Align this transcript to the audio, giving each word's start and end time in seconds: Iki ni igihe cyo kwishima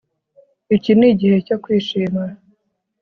Iki 0.75 0.91
ni 0.97 1.05
igihe 1.13 1.37
cyo 1.47 1.55
kwishima 1.63 2.23